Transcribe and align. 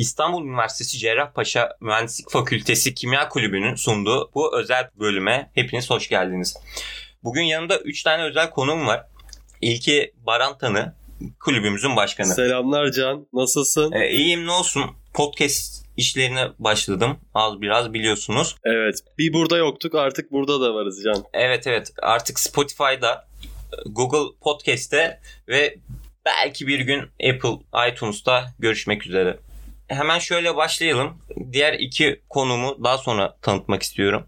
İstanbul 0.00 0.44
Üniversitesi 0.44 0.98
Cerrahpaşa 0.98 1.76
Mühendislik 1.80 2.30
Fakültesi 2.30 2.94
Kimya 2.94 3.28
Kulübü'nün 3.28 3.74
sunduğu 3.74 4.30
bu 4.34 4.58
özel 4.58 4.88
bölüme 5.00 5.50
hepiniz 5.54 5.90
hoş 5.90 6.08
geldiniz. 6.08 6.56
Bugün 7.24 7.42
yanımda 7.42 7.78
3 7.78 8.02
tane 8.02 8.22
özel 8.22 8.50
konuğum 8.50 8.86
var. 8.86 9.06
İlki 9.60 10.12
Baran 10.26 10.58
Tanı, 10.58 10.94
kulübümüzün 11.40 11.96
başkanı. 11.96 12.34
Selamlar 12.34 12.92
Can, 12.92 13.26
nasılsın? 13.32 13.92
Ee, 13.92 14.10
iyiyim 14.10 14.46
ne 14.46 14.50
olsun. 14.50 14.84
Podcast 15.14 15.86
işlerine 15.96 16.48
başladım. 16.58 17.18
Az 17.34 17.60
biraz 17.60 17.92
biliyorsunuz. 17.92 18.56
Evet, 18.64 18.98
bir 19.18 19.32
burada 19.32 19.56
yoktuk 19.56 19.94
artık 19.94 20.32
burada 20.32 20.60
da 20.60 20.74
varız 20.74 21.02
Can. 21.04 21.24
Evet 21.32 21.66
evet 21.66 21.92
artık 22.02 22.40
Spotify'da, 22.40 23.28
Google 23.86 24.36
Podcast'te 24.40 25.20
ve 25.48 25.78
belki 26.24 26.66
bir 26.66 26.80
gün 26.80 27.00
Apple 27.00 27.88
iTunes'ta 27.90 28.46
görüşmek 28.58 29.06
üzere. 29.06 29.38
Hemen 29.90 30.18
şöyle 30.18 30.56
başlayalım. 30.56 31.18
Diğer 31.52 31.72
iki 31.72 32.20
konumu 32.28 32.84
daha 32.84 32.98
sonra 32.98 33.36
tanıtmak 33.42 33.82
istiyorum. 33.82 34.26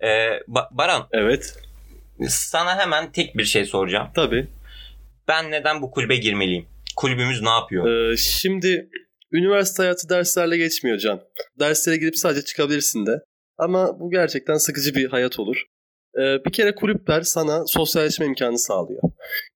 Ee, 0.00 0.06
Ba- 0.48 0.68
Baran 0.70 1.08
Evet, 1.12 1.54
sana 2.28 2.78
hemen 2.78 3.12
tek 3.12 3.36
bir 3.36 3.44
şey 3.44 3.64
soracağım. 3.64 4.08
tabii. 4.14 4.48
Ben 5.28 5.50
neden 5.50 5.82
bu 5.82 5.90
kulübe 5.90 6.16
girmeliyim? 6.16 6.66
Kulübümüz 6.96 7.42
ne 7.42 7.48
yapıyor? 7.50 8.12
Ee, 8.12 8.16
şimdi 8.16 8.88
üniversite 9.32 9.82
hayatı 9.82 10.08
derslerle 10.08 10.56
geçmiyor 10.56 10.98
Can. 10.98 11.20
Derslere 11.58 11.96
gidip 11.96 12.16
sadece 12.16 12.44
çıkabilirsin 12.44 13.06
de. 13.06 13.10
Ama 13.58 14.00
bu 14.00 14.10
gerçekten 14.10 14.54
sıkıcı 14.56 14.94
bir 14.94 15.08
hayat 15.10 15.38
olur. 15.38 15.56
Ee, 16.18 16.44
bir 16.46 16.52
kere 16.52 16.74
kulüpler 16.74 17.22
sana 17.22 17.66
sosyalleşme 17.66 18.26
imkanı 18.26 18.58
sağlıyor. 18.58 19.02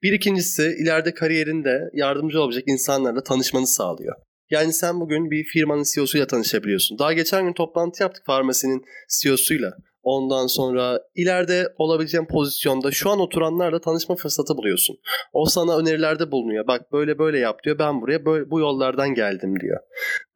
Bir 0.03 0.13
ikincisi 0.13 0.63
ileride 0.83 1.15
kariyerinde 1.15 1.81
yardımcı 1.93 2.41
olabilecek 2.41 2.65
insanlarla 2.69 3.23
tanışmanı 3.23 3.67
sağlıyor. 3.67 4.15
Yani 4.51 4.73
sen 4.73 5.01
bugün 5.01 5.31
bir 5.31 5.45
firmanın 5.45 5.85
CEO'suyla 5.95 6.27
tanışabiliyorsun. 6.27 6.99
Daha 6.99 7.13
geçen 7.13 7.45
gün 7.47 7.53
toplantı 7.53 8.03
yaptık 8.03 8.27
farmasinin 8.27 8.85
CEO'suyla. 9.21 9.73
Ondan 10.03 10.47
sonra 10.47 11.01
ileride 11.15 11.69
olabileceğin 11.79 12.27
pozisyonda 12.27 12.91
şu 12.91 13.11
an 13.11 13.21
oturanlarla 13.21 13.81
tanışma 13.81 14.17
fırsatı 14.17 14.57
buluyorsun. 14.57 14.97
O 15.33 15.47
sana 15.47 15.79
önerilerde 15.79 16.31
bulunuyor. 16.31 16.67
Bak 16.67 16.93
böyle 16.93 17.19
böyle 17.19 17.39
yap 17.39 17.65
diyor. 17.65 17.79
Ben 17.79 18.01
buraya 18.01 18.25
böyle, 18.25 18.51
bu 18.51 18.61
yollardan 18.61 19.15
geldim 19.15 19.61
diyor. 19.61 19.81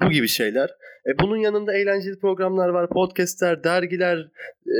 Bu 0.02 0.10
gibi 0.10 0.28
şeyler. 0.28 0.70
E, 1.06 1.18
bunun 1.18 1.36
yanında 1.36 1.74
eğlenceli 1.74 2.18
programlar 2.18 2.68
var. 2.68 2.88
Podcastler, 2.88 3.64
dergiler, 3.64 4.18
e, 4.66 4.76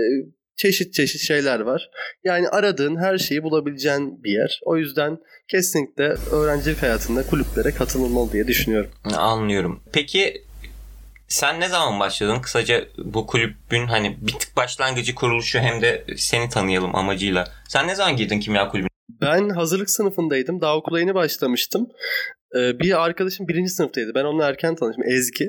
çeşit 0.59 0.95
çeşit 0.95 1.21
şeyler 1.21 1.61
var. 1.61 1.91
Yani 2.25 2.49
aradığın 2.49 2.97
her 2.97 3.19
şeyi 3.19 3.43
bulabileceğin 3.43 4.25
bir 4.25 4.31
yer. 4.31 4.61
O 4.65 4.77
yüzden 4.77 5.19
kesinlikle 5.49 6.05
öğrencilik 6.33 6.83
hayatında 6.83 7.27
kulüplere 7.27 7.71
katılılmalı 7.75 8.33
diye 8.33 8.47
düşünüyorum. 8.47 8.91
Anlıyorum. 9.17 9.83
Peki 9.93 10.43
sen 11.29 11.61
ne 11.61 11.69
zaman 11.69 12.01
başladın? 12.01 12.41
Kısaca 12.41 12.85
bu 12.99 13.27
kulübün 13.27 13.87
hani 13.87 14.17
bir 14.21 14.33
tık 14.33 14.57
başlangıcı 14.57 15.15
kuruluşu 15.15 15.59
hem 15.59 15.83
de 15.83 16.05
seni 16.17 16.49
tanıyalım 16.49 16.97
amacıyla. 16.97 17.45
Sen 17.69 17.89
ne 17.89 17.95
zaman 17.95 18.17
girdin 18.17 18.41
kimya 18.41 18.69
kulübüne? 18.69 18.89
Ben 19.21 19.49
hazırlık 19.49 19.91
sınıfındaydım. 19.91 20.61
Daha 20.61 20.77
okula 20.77 21.01
yeni 21.01 21.15
başlamıştım. 21.15 21.89
Ee, 22.57 22.79
bir 22.79 23.05
arkadaşım 23.05 23.49
birinci 23.49 23.71
sınıftaydı. 23.71 24.15
Ben 24.15 24.25
onunla 24.25 24.49
erken 24.49 24.75
tanıştım. 24.75 25.05
Ezgi. 25.05 25.45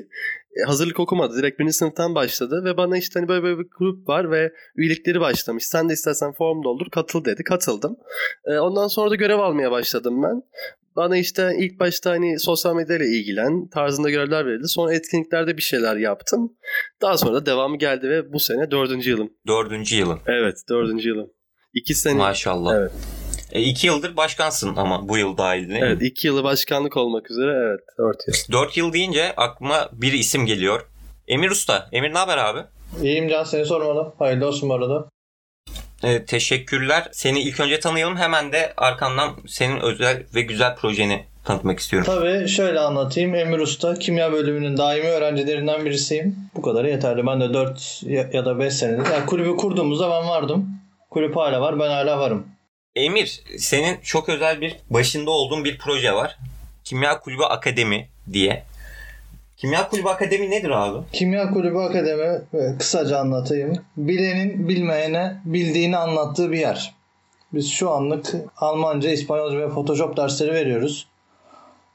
E, 0.56 0.62
hazırlık 0.66 1.00
okumadı. 1.00 1.36
Direkt 1.36 1.58
birinci 1.58 1.72
sınıftan 1.72 2.14
başladı. 2.14 2.62
Ve 2.64 2.76
bana 2.76 2.98
işte 2.98 3.20
hani 3.20 3.28
böyle, 3.28 3.42
böyle 3.42 3.58
bir 3.58 3.66
grup 3.78 4.08
var 4.08 4.30
ve 4.30 4.52
üyelikleri 4.76 5.20
başlamış. 5.20 5.66
Sen 5.66 5.88
de 5.88 5.92
istersen 5.92 6.32
form 6.32 6.64
doldur 6.64 6.86
katıl 6.90 7.24
dedi. 7.24 7.44
Katıldım. 7.44 7.96
Ee, 8.44 8.58
ondan 8.58 8.88
sonra 8.88 9.10
da 9.10 9.14
görev 9.14 9.38
almaya 9.38 9.70
başladım 9.70 10.22
ben. 10.22 10.42
Bana 10.96 11.16
işte 11.16 11.52
ilk 11.58 11.80
başta 11.80 12.10
hani 12.10 12.38
sosyal 12.38 12.76
medyayla 12.76 13.06
ilgilen 13.06 13.68
tarzında 13.68 14.10
görevler 14.10 14.46
verildi. 14.46 14.68
Sonra 14.68 14.94
etkinliklerde 14.94 15.56
bir 15.56 15.62
şeyler 15.62 15.96
yaptım. 15.96 16.52
Daha 17.02 17.18
sonra 17.18 17.34
da 17.34 17.46
devamı 17.46 17.78
geldi 17.78 18.10
ve 18.10 18.32
bu 18.32 18.40
sene 18.40 18.70
dördüncü 18.70 19.10
yılım. 19.10 19.32
Dördüncü 19.46 19.96
yılın. 19.96 20.18
Evet 20.26 20.56
dördüncü 20.68 21.08
yılım. 21.08 21.30
İki 21.74 21.94
sene. 21.94 22.18
Maşallah. 22.18 22.74
Evet. 22.76 22.92
E, 23.52 23.60
iki 23.62 23.86
yıldır 23.86 24.16
başkansın 24.16 24.76
ama 24.76 25.08
bu 25.08 25.18
yıl 25.18 25.36
dahil 25.36 25.68
değil 25.68 25.80
mi? 25.80 25.86
Evet 25.86 26.02
iki 26.02 26.26
yılı 26.26 26.44
başkanlık 26.44 26.96
olmak 26.96 27.30
üzere 27.30 27.52
evet 27.52 27.80
dört 27.98 28.28
yıl. 28.28 28.52
Dört 28.52 28.76
yıl 28.76 28.92
deyince 28.92 29.32
aklıma 29.36 29.88
bir 29.92 30.12
isim 30.12 30.46
geliyor. 30.46 30.86
Emir 31.28 31.50
Usta. 31.50 31.88
Emir 31.92 32.14
ne 32.14 32.18
haber 32.18 32.38
abi? 32.38 32.60
İyiyim 33.02 33.28
Can 33.28 33.44
seni 33.44 33.64
sormadım. 33.64 34.12
Hayırlı 34.18 34.46
olsun 34.46 34.68
bu 34.68 34.74
arada. 34.74 35.08
E, 36.02 36.24
teşekkürler. 36.24 37.08
Seni 37.12 37.40
ilk 37.40 37.60
önce 37.60 37.80
tanıyalım. 37.80 38.16
Hemen 38.16 38.52
de 38.52 38.72
arkandan 38.76 39.30
senin 39.48 39.80
özel 39.80 40.22
ve 40.34 40.42
güzel 40.42 40.76
projeni 40.76 41.24
tanıtmak 41.44 41.78
istiyorum. 41.78 42.12
Tabii 42.14 42.48
şöyle 42.48 42.80
anlatayım. 42.80 43.34
Emir 43.34 43.58
Usta 43.58 43.94
kimya 43.94 44.32
bölümünün 44.32 44.76
daimi 44.76 45.06
öğrencilerinden 45.08 45.84
birisiyim. 45.84 46.36
Bu 46.54 46.62
kadarı 46.62 46.90
yeterli. 46.90 47.26
Ben 47.26 47.40
de 47.40 47.54
4 47.54 48.02
ya 48.32 48.44
da 48.44 48.58
5 48.58 48.74
senedir. 48.74 49.12
Yani 49.12 49.26
kulübü 49.26 49.56
kurduğumuzda 49.56 50.10
ben 50.10 50.28
vardım. 50.28 50.68
Kulüp 51.10 51.36
hala 51.36 51.60
var. 51.60 51.78
Ben 51.78 51.88
hala 51.90 52.18
varım. 52.18 52.46
Emir, 52.96 53.42
senin 53.58 53.96
çok 54.02 54.28
özel 54.28 54.60
bir 54.60 54.76
başında 54.90 55.30
olduğun 55.30 55.64
bir 55.64 55.78
proje 55.78 56.12
var. 56.12 56.38
Kimya 56.84 57.20
Kulübü 57.20 57.42
Akademi 57.42 58.08
diye. 58.32 58.62
Kimya 59.56 59.88
Kulübü 59.88 60.08
Akademi 60.08 60.50
nedir 60.50 60.70
abi? 60.70 60.98
Kimya 61.12 61.50
Kulübü 61.50 61.78
Akademi 61.78 62.40
e, 62.54 62.78
kısaca 62.78 63.18
anlatayım. 63.18 63.76
Bilenin 63.96 64.68
bilmeyene 64.68 65.36
bildiğini 65.44 65.96
anlattığı 65.96 66.52
bir 66.52 66.58
yer. 66.58 66.94
Biz 67.52 67.70
şu 67.70 67.90
anlık 67.90 68.34
Almanca, 68.56 69.10
İspanyolca 69.10 69.58
ve 69.58 69.68
Photoshop 69.68 70.16
dersleri 70.16 70.52
veriyoruz. 70.52 71.06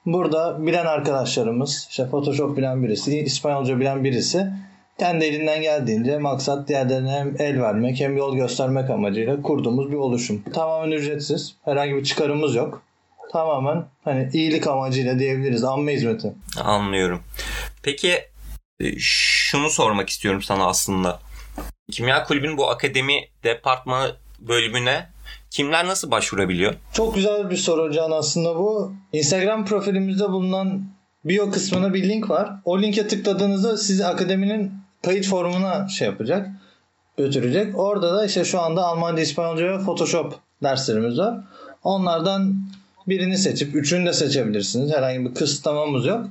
Burada 0.05 0.65
bilen 0.65 0.85
arkadaşlarımız, 0.85 1.87
işte 1.89 2.07
Photoshop 2.09 2.57
bilen 2.57 2.83
birisi, 2.83 3.19
İspanyolca 3.19 3.79
bilen 3.79 4.03
birisi 4.03 4.47
kendi 4.99 5.25
elinden 5.25 5.61
geldiğince 5.61 6.17
maksat 6.17 6.67
diğerlerine 6.67 7.11
hem 7.11 7.35
el 7.39 7.61
vermek 7.61 7.99
hem 7.99 8.17
yol 8.17 8.35
göstermek 8.35 8.89
amacıyla 8.89 9.41
kurduğumuz 9.41 9.91
bir 9.91 9.95
oluşum. 9.95 10.43
Tamamen 10.53 10.91
ücretsiz. 10.91 11.55
Herhangi 11.65 11.95
bir 11.95 12.03
çıkarımız 12.03 12.55
yok. 12.55 12.81
Tamamen 13.31 13.85
hani 14.03 14.29
iyilik 14.33 14.67
amacıyla 14.67 15.19
diyebiliriz. 15.19 15.63
Amme 15.63 15.93
hizmeti. 15.93 16.33
Anlıyorum. 16.63 17.21
Peki 17.83 18.13
e, 18.79 18.99
şunu 18.99 19.69
sormak 19.69 20.09
istiyorum 20.09 20.41
sana 20.41 20.65
aslında. 20.65 21.19
Kimya 21.91 22.23
Kulübü'nün 22.23 22.57
bu 22.57 22.69
akademi 22.69 23.13
departmanı 23.43 24.15
bölümüne 24.39 25.09
kimler 25.51 25.87
nasıl 25.87 26.11
başvurabiliyor? 26.11 26.73
Çok 26.93 27.15
güzel 27.15 27.49
bir 27.51 27.57
soru 27.57 27.93
Can 27.93 28.11
aslında 28.11 28.55
bu. 28.55 28.93
Instagram 29.13 29.65
profilimizde 29.65 30.29
bulunan 30.29 30.83
bio 31.25 31.51
kısmına 31.51 31.93
bir 31.93 32.09
link 32.09 32.29
var. 32.29 32.49
O 32.65 32.81
linke 32.81 33.07
tıkladığınızda 33.07 33.77
sizi 33.77 34.05
akademinin 34.05 34.84
kayıt 35.05 35.25
formuna 35.25 35.87
şey 35.87 36.07
yapacak, 36.07 36.47
götürecek. 37.17 37.79
Orada 37.79 38.17
da 38.17 38.25
işte 38.25 38.45
şu 38.45 38.61
anda 38.61 38.83
Almanca, 38.83 39.21
İspanyolca 39.21 39.65
ve 39.65 39.79
Photoshop 39.79 40.33
derslerimiz 40.63 41.19
var. 41.19 41.37
Onlardan 41.83 42.55
birini 43.07 43.37
seçip 43.37 43.75
üçünü 43.75 44.05
de 44.05 44.13
seçebilirsiniz. 44.13 44.91
Herhangi 44.91 45.29
bir 45.29 45.33
kısıtlamamız 45.33 46.05
yok. 46.05 46.25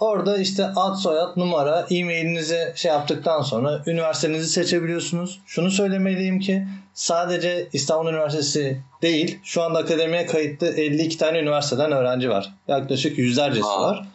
Orada 0.00 0.38
işte 0.38 0.66
ad, 0.76 0.94
soyad, 0.94 1.36
numara, 1.36 1.86
e-mailinizi 1.90 2.72
şey 2.74 2.90
yaptıktan 2.90 3.42
sonra 3.42 3.82
üniversitenizi 3.86 4.48
seçebiliyorsunuz. 4.48 5.40
Şunu 5.46 5.70
söylemeliyim 5.70 6.40
ki 6.40 6.66
sadece 6.94 7.68
İstanbul 7.72 8.10
Üniversitesi 8.10 8.82
değil 9.02 9.38
şu 9.44 9.62
anda 9.62 9.78
akademiye 9.78 10.26
kayıtlı 10.26 10.66
52 10.66 11.18
tane 11.18 11.38
üniversiteden 11.38 11.92
öğrenci 11.92 12.30
var. 12.30 12.52
Yaklaşık 12.68 13.18
yüzlercesi 13.18 13.68
Aa. 13.68 13.82
var. 13.82 14.08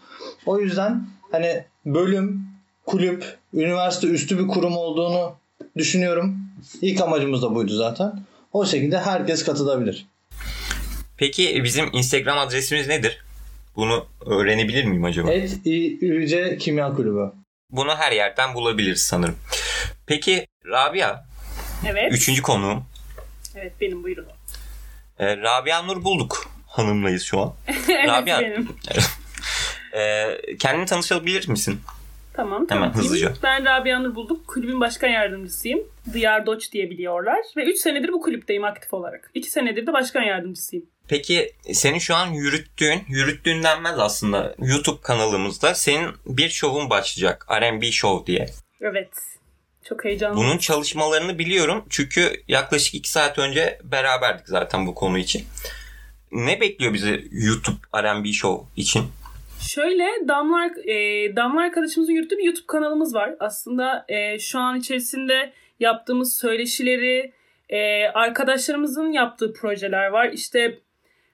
O 0.45 0.59
yüzden 0.59 1.07
hani 1.31 1.65
bölüm, 1.85 2.54
kulüp, 2.85 3.37
üniversite 3.53 4.07
üstü 4.07 4.39
bir 4.39 4.47
kurum 4.47 4.77
olduğunu 4.77 5.35
düşünüyorum. 5.77 6.37
İlk 6.81 7.01
amacımız 7.01 7.41
da 7.41 7.55
buydu 7.55 7.75
zaten. 7.75 8.19
O 8.53 8.65
şekilde 8.65 8.99
herkes 8.99 9.43
katılabilir. 9.45 10.05
Peki 11.17 11.61
bizim 11.63 11.89
Instagram 11.93 12.37
adresimiz 12.37 12.87
nedir? 12.87 13.23
Bunu 13.75 14.05
öğrenebilir 14.25 14.83
miyim 14.85 15.03
acaba? 15.03 15.31
Et 15.31 15.51
İÜC 15.65 16.57
Kimya 16.57 16.93
Kulübü. 16.93 17.31
Bunu 17.69 17.95
her 17.95 18.11
yerden 18.11 18.53
bulabiliriz 18.53 19.01
sanırım. 19.01 19.35
Peki 20.07 20.47
Rabia, 20.65 21.25
Evet. 21.87 22.13
üçüncü 22.13 22.41
konuğum. 22.41 22.83
Evet 23.55 23.73
benim 23.81 24.03
buyurun. 24.03 24.25
Ee, 25.19 25.37
Rabia 25.37 25.81
Nur 25.81 26.03
bulduk. 26.03 26.47
Hanımlayız 26.67 27.23
şu 27.23 27.39
an. 27.41 27.53
evet 27.67 28.07
Rabia. 28.07 28.39
benim. 28.39 28.69
Ee, 29.97 30.37
kendini 30.59 30.85
tanışabilir 30.85 31.47
misin? 31.47 31.79
Tamam. 32.35 32.65
Hemen, 32.69 32.89
hızlıca. 32.93 33.33
Ben 33.43 33.65
Rabia 33.65 33.99
Nur 33.99 34.15
Bulduk. 34.15 34.47
Kulübün 34.47 34.79
başkan 34.79 35.07
yardımcısıyım. 35.07 35.79
Diyar 36.13 36.45
Doç 36.45 36.71
diye 36.71 36.89
biliyorlar. 36.89 37.39
Ve 37.57 37.63
3 37.63 37.77
senedir 37.77 38.11
bu 38.11 38.21
kulüpteyim 38.21 38.63
aktif 38.63 38.93
olarak. 38.93 39.31
2 39.33 39.49
senedir 39.49 39.87
de 39.87 39.93
başkan 39.93 40.21
yardımcısıyım. 40.21 40.85
Peki 41.07 41.53
senin 41.73 41.99
şu 41.99 42.15
an 42.15 42.27
yürüttüğün, 42.27 43.01
yürüttüğün 43.07 43.63
denmez 43.63 43.99
aslında 43.99 44.55
YouTube 44.59 45.01
kanalımızda 45.01 45.75
senin 45.75 46.09
bir 46.25 46.49
şovun 46.49 46.89
başlayacak. 46.89 47.47
R&B 47.51 47.91
Show 47.91 48.27
diye. 48.27 48.45
Evet. 48.81 49.09
Çok 49.89 50.05
heyecanlı. 50.05 50.37
Bunun 50.37 50.57
çalışmalarını 50.57 51.39
biliyorum 51.39 51.85
çünkü 51.89 52.43
yaklaşık 52.47 52.95
2 52.95 53.09
saat 53.09 53.39
önce 53.39 53.79
beraberdik 53.83 54.47
zaten 54.47 54.87
bu 54.87 54.95
konu 54.95 55.17
için. 55.17 55.43
Ne 56.31 56.61
bekliyor 56.61 56.93
bizi 56.93 57.27
YouTube 57.31 57.77
R&B 57.95 58.33
Show 58.33 58.65
için? 58.81 59.03
Şöyle 59.67 60.07
Damla, 60.27 60.65
e, 60.65 60.95
Damla 61.35 61.61
arkadaşımızın 61.61 62.13
yürüttüğü 62.13 62.37
bir 62.37 62.43
YouTube 62.43 62.67
kanalımız 62.67 63.15
var. 63.15 63.35
Aslında 63.39 64.05
e, 64.07 64.39
şu 64.39 64.59
an 64.59 64.79
içerisinde 64.79 65.51
yaptığımız 65.79 66.37
söyleşileri, 66.37 67.31
e, 67.69 68.07
arkadaşlarımızın 68.07 69.11
yaptığı 69.11 69.53
projeler 69.53 70.07
var. 70.07 70.29
İşte 70.33 70.79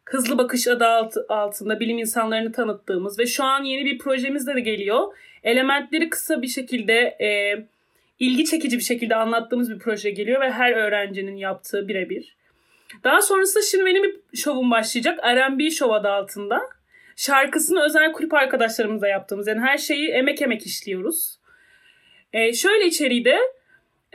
Hızlı 0.05 0.37
Bakış 0.37 0.67
adı 0.67 0.85
altı, 0.85 1.25
altında 1.29 1.79
bilim 1.79 1.97
insanlarını 1.97 2.51
tanıttığımız 2.51 3.19
ve 3.19 3.25
şu 3.25 3.43
an 3.43 3.63
yeni 3.63 3.85
bir 3.85 3.97
projemiz 3.97 4.47
de 4.47 4.59
geliyor. 4.59 5.17
Elementleri 5.43 6.09
kısa 6.09 6.41
bir 6.41 6.47
şekilde 6.47 6.93
e, 7.21 7.57
ilgi 8.19 8.45
çekici 8.45 8.77
bir 8.77 8.83
şekilde 8.83 9.15
anlattığımız 9.15 9.71
bir 9.71 9.79
proje 9.79 10.11
geliyor 10.11 10.41
ve 10.41 10.51
her 10.51 10.71
öğrencinin 10.71 11.35
yaptığı 11.35 11.87
birebir. 11.87 12.35
Daha 13.03 13.21
sonrasında 13.21 13.63
şimdi 13.63 13.85
benim 13.85 14.03
bir 14.03 14.37
şovum 14.37 14.71
başlayacak. 14.71 15.19
R&B 15.23 15.71
Show 15.71 15.95
adı 15.95 16.09
altında. 16.09 16.61
Şarkısını 17.25 17.83
özel 17.85 18.11
kulüp 18.11 18.33
arkadaşlarımızla 18.33 19.07
yaptığımız. 19.07 19.47
Yani 19.47 19.61
her 19.61 19.77
şeyi 19.77 20.09
emek 20.09 20.41
emek 20.41 20.65
işliyoruz. 20.65 21.39
Ee, 22.33 22.53
şöyle 22.53 22.85
içeriği 22.85 23.25
de 23.25 23.37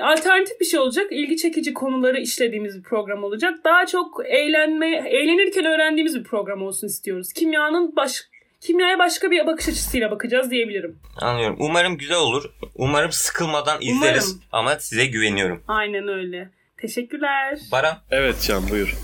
alternatif 0.01 0.61
bir 0.61 0.65
şey 0.65 0.81
olacak. 0.81 1.07
İlgi 1.11 1.37
çekici 1.37 1.75
konuları 1.75 2.21
işlediğimiz 2.21 2.79
bir 2.79 2.83
program 2.83 3.25
olacak. 3.25 3.59
Daha 3.65 3.87
çok 3.87 4.23
eğlenme, 4.27 4.97
eğlenirken 4.97 5.65
öğrendiğimiz 5.65 6.19
bir 6.19 6.25
program 6.25 6.63
olsun 6.63 6.87
istiyoruz. 6.87 7.33
Kimyanın 7.33 7.97
baş, 7.97 8.23
kimyaya 8.61 8.99
başka 8.99 9.31
bir 9.31 9.47
bakış 9.47 9.69
açısıyla 9.69 10.11
bakacağız 10.11 10.51
diyebilirim. 10.51 10.99
Anlıyorum. 11.21 11.57
Umarım 11.61 11.99
güzel 11.99 12.19
olur. 12.19 12.45
Umarım 12.75 13.13
sıkılmadan 13.13 13.79
izleriz. 13.81 14.29
Umarım. 14.29 14.43
Ama 14.53 14.79
size 14.79 15.07
güveniyorum. 15.07 15.63
Aynen 15.69 16.09
öyle. 16.09 16.51
Teşekkürler. 16.77 17.59
Baran, 17.73 17.99
Evet 18.11 18.45
Can 18.49 18.71
buyur. 18.71 18.95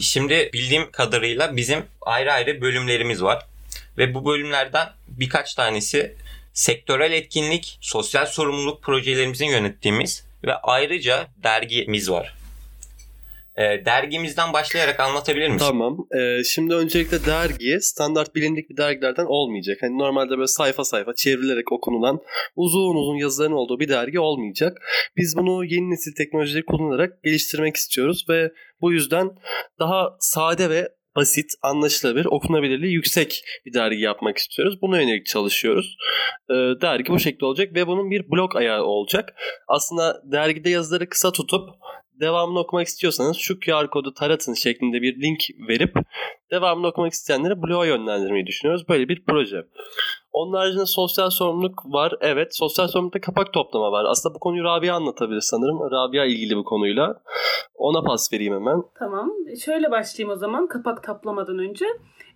Şimdi 0.00 0.50
bildiğim 0.52 0.90
kadarıyla 0.90 1.56
bizim 1.56 1.84
ayrı 2.00 2.32
ayrı 2.32 2.60
bölümlerimiz 2.60 3.22
var. 3.22 3.46
Ve 3.98 4.14
bu 4.14 4.26
bölümlerden 4.26 4.88
birkaç 5.08 5.54
tanesi 5.54 6.14
sektörel 6.52 7.12
etkinlik, 7.12 7.78
sosyal 7.80 8.26
sorumluluk 8.26 8.82
projelerimizin 8.82 9.46
yönettiğimiz 9.46 10.26
ve 10.44 10.54
ayrıca 10.54 11.26
dergimiz 11.42 12.10
var. 12.10 12.34
Ee, 13.56 13.84
dergimizden 13.84 14.52
başlayarak 14.52 15.00
anlatabilir 15.00 15.48
misin? 15.48 15.66
Tamam. 15.66 16.06
Ee, 16.18 16.44
şimdi 16.44 16.74
öncelikle 16.74 17.26
dergi 17.26 17.78
standart 17.80 18.34
bilindik 18.34 18.70
bir 18.70 18.76
dergilerden 18.76 19.24
olmayacak. 19.24 19.78
Hani 19.80 19.98
normalde 19.98 20.30
böyle 20.30 20.46
sayfa 20.46 20.84
sayfa 20.84 21.14
çevrilerek 21.14 21.72
okunulan 21.72 22.20
uzun 22.56 22.94
uzun 22.94 23.16
yazıların 23.16 23.52
olduğu 23.52 23.80
bir 23.80 23.88
dergi 23.88 24.20
olmayacak. 24.20 24.78
Biz 25.16 25.36
bunu 25.36 25.64
yeni 25.64 25.90
nesil 25.90 26.14
teknolojileri 26.14 26.64
kullanarak 26.64 27.22
geliştirmek 27.24 27.76
istiyoruz 27.76 28.24
ve 28.28 28.50
bu 28.84 28.92
yüzden 28.92 29.30
daha 29.78 30.16
sade 30.20 30.70
ve 30.70 30.88
basit, 31.16 31.50
anlaşılabilir, 31.62 32.24
okunabilirliği 32.26 32.92
yüksek 32.92 33.44
bir 33.66 33.72
dergi 33.72 34.00
yapmak 34.00 34.38
istiyoruz. 34.38 34.78
Buna 34.82 35.00
yönelik 35.00 35.26
çalışıyoruz. 35.26 35.96
Ee, 36.50 36.54
dergi 36.54 37.12
bu 37.12 37.18
şekilde 37.18 37.46
olacak 37.46 37.74
ve 37.74 37.86
bunun 37.86 38.10
bir 38.10 38.30
blog 38.30 38.56
ayağı 38.56 38.82
olacak. 38.82 39.34
Aslında 39.68 40.22
dergide 40.32 40.70
yazıları 40.70 41.08
kısa 41.08 41.32
tutup 41.32 41.68
devamını 42.20 42.58
okumak 42.58 42.86
istiyorsanız 42.86 43.36
şu 43.36 43.60
QR 43.60 43.90
kodu 43.90 44.14
taratın 44.14 44.54
şeklinde 44.54 45.02
bir 45.02 45.22
link 45.22 45.40
verip 45.68 45.94
devamını 46.50 46.86
okumak 46.86 47.12
isteyenleri 47.12 47.62
bloğa 47.62 47.86
yönlendirmeyi 47.86 48.46
düşünüyoruz. 48.46 48.88
Böyle 48.88 49.08
bir 49.08 49.24
proje. 49.24 49.66
Onun 50.32 50.52
haricinde 50.52 50.86
sosyal 50.86 51.30
sorumluluk 51.30 51.82
var. 51.86 52.12
Evet 52.20 52.56
sosyal 52.56 52.88
sorumlulukta 52.88 53.20
kapak 53.20 53.52
toplama 53.52 53.92
var. 53.92 54.04
Aslında 54.04 54.34
bu 54.34 54.38
konuyu 54.38 54.64
Rabia 54.64 54.94
anlatabilir 54.94 55.40
sanırım. 55.40 55.90
Rabia 55.90 56.24
ilgili 56.24 56.56
bu 56.56 56.64
konuyla. 56.64 57.22
Ona 57.74 58.02
pas 58.02 58.32
vereyim 58.32 58.54
hemen. 58.54 58.82
Tamam. 58.98 59.30
Şöyle 59.64 59.90
başlayayım 59.90 60.36
o 60.36 60.36
zaman 60.36 60.66
kapak 60.66 61.02
taplamadan 61.02 61.58
önce. 61.58 61.86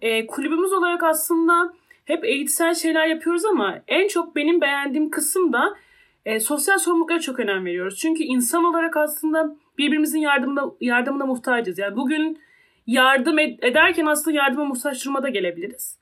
Ee, 0.00 0.26
kulübümüz 0.26 0.72
olarak 0.72 1.02
aslında 1.02 1.74
hep 2.04 2.24
eğitsel 2.24 2.74
şeyler 2.74 3.06
yapıyoruz 3.06 3.44
ama 3.44 3.78
en 3.88 4.08
çok 4.08 4.36
benim 4.36 4.60
beğendiğim 4.60 5.10
kısım 5.10 5.52
da 5.52 5.74
e, 6.24 6.40
sosyal 6.40 6.78
sorumluluklara 6.78 7.20
çok 7.20 7.40
önem 7.40 7.64
veriyoruz. 7.64 7.98
Çünkü 7.98 8.22
insan 8.22 8.64
olarak 8.64 8.96
aslında 8.96 9.56
birbirimizin 9.78 10.18
yardımına, 10.18 10.64
yardımına 10.80 11.26
muhtacız. 11.26 11.78
Yani 11.78 11.96
bugün 11.96 12.40
yardım 12.86 13.38
ed- 13.38 13.66
ederken 13.66 14.06
aslında 14.06 14.36
yardıma 14.36 14.64
muhtaç 14.64 15.04
duruma 15.04 15.22
da 15.22 15.28
gelebiliriz. 15.28 15.98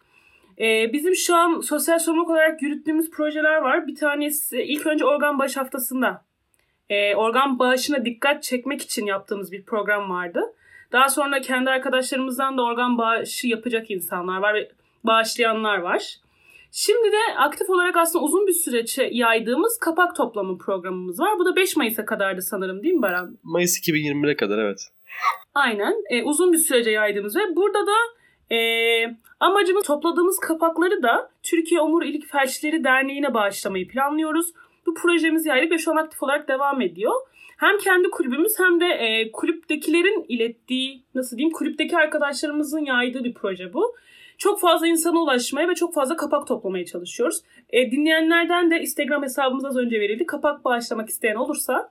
Ee, 0.58 0.92
bizim 0.92 1.14
şu 1.14 1.34
an 1.34 1.60
sosyal 1.60 1.98
sorumluluk 1.98 2.30
olarak 2.30 2.62
yürüttüğümüz 2.62 3.10
projeler 3.10 3.56
var. 3.56 3.86
Bir 3.86 3.96
tanesi 3.96 4.62
ilk 4.62 4.86
önce 4.86 5.04
organ 5.04 5.38
bağış 5.38 5.56
haftasında 5.56 6.24
e, 6.88 7.14
organ 7.14 7.58
bağışına 7.58 8.04
dikkat 8.04 8.42
çekmek 8.42 8.82
için 8.82 9.06
yaptığımız 9.06 9.52
bir 9.52 9.62
program 9.62 10.10
vardı. 10.10 10.40
Daha 10.92 11.08
sonra 11.08 11.40
kendi 11.40 11.70
arkadaşlarımızdan 11.70 12.58
da 12.58 12.62
organ 12.62 12.98
bağışı 12.98 13.48
yapacak 13.48 13.90
insanlar 13.90 14.38
var 14.38 14.54
ve 14.54 14.70
bağışlayanlar 15.04 15.78
var. 15.78 16.16
Şimdi 16.78 17.12
de 17.12 17.36
aktif 17.36 17.70
olarak 17.70 17.96
aslında 17.96 18.24
uzun 18.24 18.46
bir 18.46 18.52
süreç 18.52 18.98
yaydığımız 19.10 19.78
kapak 19.78 20.16
toplama 20.16 20.58
programımız 20.58 21.20
var. 21.20 21.38
Bu 21.38 21.44
da 21.44 21.56
5 21.56 21.76
Mayıs'a 21.76 22.04
kadardı 22.04 22.42
sanırım 22.42 22.82
değil 22.82 22.94
mi 22.94 23.02
Baran? 23.02 23.38
Mayıs 23.42 23.78
2021'e 23.78 24.36
kadar 24.36 24.58
evet. 24.58 24.78
Aynen. 25.54 25.94
E, 26.10 26.22
uzun 26.22 26.52
bir 26.52 26.58
sürece 26.58 26.90
yaydığımız 26.90 27.36
ve 27.36 27.56
burada 27.56 27.86
da 27.86 27.92
e, 28.54 28.58
amacımız 29.40 29.86
topladığımız 29.86 30.38
kapakları 30.38 31.02
da 31.02 31.30
Türkiye 31.42 31.80
Omurilik 31.80 32.26
Felçleri 32.26 32.84
Derneği'ne 32.84 33.34
bağışlamayı 33.34 33.88
planlıyoruz. 33.88 34.46
Bu 34.86 34.94
projemiz 34.94 35.46
yaydık 35.46 35.72
ve 35.72 35.78
şu 35.78 35.92
an 35.92 35.96
aktif 35.96 36.22
olarak 36.22 36.48
devam 36.48 36.80
ediyor. 36.80 37.12
Hem 37.56 37.78
kendi 37.78 38.10
kulübümüz 38.10 38.52
hem 38.58 38.80
de 38.80 38.86
e, 38.86 39.32
kulüptekilerin 39.32 40.24
ilettiği, 40.28 41.02
nasıl 41.14 41.36
diyeyim, 41.36 41.52
kulüpteki 41.52 41.96
arkadaşlarımızın 41.96 42.84
yaydığı 42.84 43.24
bir 43.24 43.34
proje 43.34 43.72
bu. 43.72 43.94
Çok 44.38 44.60
fazla 44.60 44.86
insana 44.86 45.18
ulaşmaya 45.18 45.68
ve 45.68 45.74
çok 45.74 45.94
fazla 45.94 46.16
kapak 46.16 46.46
toplamaya 46.46 46.84
çalışıyoruz. 46.84 47.42
E, 47.70 47.90
dinleyenlerden 47.90 48.70
de 48.70 48.80
Instagram 48.80 49.22
hesabımız 49.22 49.64
az 49.64 49.76
önce 49.76 50.00
verildi. 50.00 50.26
Kapak 50.26 50.64
bağışlamak 50.64 51.08
isteyen 51.08 51.34
olursa 51.34 51.90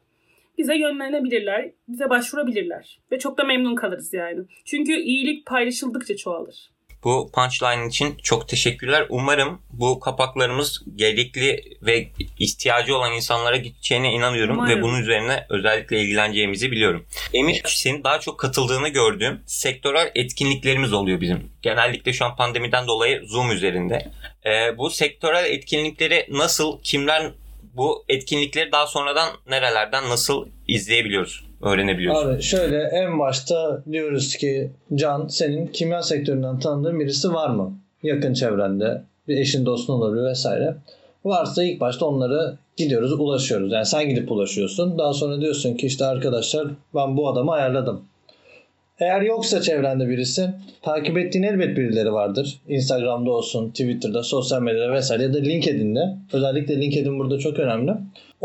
bize 0.58 0.78
yönlenebilirler, 0.78 1.72
bize 1.88 2.10
başvurabilirler. 2.10 3.00
Ve 3.12 3.20
çok 3.20 3.38
da 3.38 3.44
memnun 3.44 3.76
kalırız 3.76 4.14
yani. 4.14 4.40
Çünkü 4.66 4.94
iyilik 4.94 5.46
paylaşıldıkça 5.46 6.16
çoğalır. 6.16 6.75
Bu 7.06 7.32
punchline 7.34 7.88
için 7.88 8.18
çok 8.24 8.48
teşekkürler. 8.48 9.06
Umarım 9.10 9.62
bu 9.70 10.00
kapaklarımız 10.00 10.84
gerekli 10.96 11.64
ve 11.82 12.08
ihtiyacı 12.40 12.96
olan 12.96 13.14
insanlara 13.14 13.58
gideceğine 13.58 14.12
inanıyorum 14.14 14.58
Umarım. 14.58 14.78
ve 14.78 14.82
bunun 14.82 15.02
üzerine 15.02 15.46
özellikle 15.50 16.02
ilgileneceğimizi 16.02 16.72
biliyorum. 16.72 17.06
Emir 17.34 17.62
senin 17.66 18.04
daha 18.04 18.20
çok 18.20 18.40
katıldığını 18.40 18.90
gördüğüm 18.90 19.42
sektörel 19.46 20.12
etkinliklerimiz 20.16 20.94
oluyor 20.94 21.22
bizim. 21.22 21.52
Genellikle 21.62 22.14
şu 22.14 22.26
an 22.26 22.36
pandemiden 22.36 22.88
dolayı 22.88 23.22
Zoom 23.28 23.52
üzerinde. 23.52 24.12
Ee, 24.46 24.78
bu 24.78 24.90
sektörel 24.90 25.46
etkinlikleri 25.46 26.28
nasıl, 26.32 26.82
kimler 26.84 27.32
bu 27.74 28.06
etkinlikleri 28.10 28.72
daha 28.72 28.88
sonradan 28.88 29.30
nerelerden 29.50 30.10
nasıl 30.10 30.48
izleyebiliyoruz, 30.68 31.45
öğrenebiliyoruz? 31.62 32.28
Abi 32.28 32.42
şöyle 32.42 32.78
en 32.78 33.20
başta 33.20 33.82
diyoruz 33.92 34.38
ki 34.38 34.72
Can 34.96 35.28
senin 35.28 35.68
kimya 35.68 36.02
sektöründen 36.02 36.60
tanıdığın 36.60 37.00
birisi 37.00 37.34
var 37.34 37.50
mı? 37.50 37.78
Yakın 38.04 38.34
çevrende 38.34 39.02
bir 39.28 39.38
eşin 39.38 39.66
dostun 39.66 39.94
olabilir 39.94 40.24
vesaire. 40.24 40.76
Varsa 41.26 41.64
ilk 41.64 41.80
başta 41.80 42.06
onları 42.06 42.58
gidiyoruz 42.78 43.14
ulaşıyoruz. 43.14 43.72
Yani 43.72 43.86
sen 43.86 44.10
gidip 44.10 44.32
ulaşıyorsun. 44.32 44.98
Daha 44.98 45.14
sonra 45.14 45.42
diyorsun 45.42 45.74
ki 45.74 45.88
işte 45.88 46.06
arkadaşlar 46.06 46.68
ben 46.96 47.18
bu 47.18 47.30
adamı 47.30 47.52
ayarladım. 47.52 48.06
Eğer 49.00 49.22
yoksa 49.22 49.62
çevrende 49.62 50.10
birisi 50.10 50.50
takip 50.82 51.18
ettiğin 51.18 51.44
elbet 51.44 51.78
birileri 51.78 52.14
vardır. 52.14 52.60
Instagram'da 52.68 53.32
olsun, 53.32 53.70
Twitter'da, 53.70 54.24
sosyal 54.24 54.62
medyada 54.62 54.94
vesaire 54.94 55.24
ya 55.24 55.34
da 55.34 55.38
LinkedIn'de. 55.38 56.16
Özellikle 56.34 56.82
LinkedIn 56.82 57.20
burada 57.20 57.40
çok 57.40 57.60
önemli. 57.60 57.92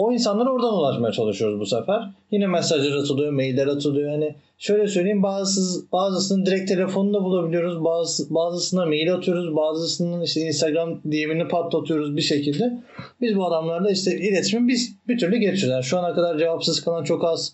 O 0.01 0.13
insanlara 0.13 0.51
oradan 0.51 0.75
ulaşmaya 0.75 1.13
çalışıyoruz 1.13 1.61
bu 1.61 1.67
sefer. 1.67 2.11
Yine 2.31 2.47
mesajlar 2.47 2.97
atılıyor, 2.97 3.33
mailler 3.33 3.67
atılıyor. 3.67 4.11
Hani 4.11 4.35
şöyle 4.59 4.89
söyleyeyim 4.89 5.23
bazı 5.23 5.93
bazısının 5.93 6.47
direkt 6.47 6.69
telefonunda 6.69 7.25
bulabiliyoruz. 7.25 7.85
Bazı, 7.85 8.35
bazısına 8.35 8.87
mail 8.87 9.15
atıyoruz. 9.15 9.57
Bazısının 9.57 10.21
işte 10.21 10.41
Instagram 10.41 11.01
DM'ini 11.05 11.49
patlatıyoruz 11.49 12.17
bir 12.17 12.23
şekilde. 12.23 12.79
Biz 13.21 13.37
bu 13.37 13.47
adamlarla 13.47 13.91
işte 13.91 14.19
iletişimi 14.19 14.69
biz 14.69 14.97
bir 15.09 15.19
türlü 15.19 15.37
geçiyoruz. 15.37 15.69
Yani 15.69 15.85
şu 15.85 15.99
ana 15.99 16.15
kadar 16.15 16.39
cevapsız 16.39 16.85
kalan 16.85 17.05
çok 17.05 17.25
az 17.25 17.53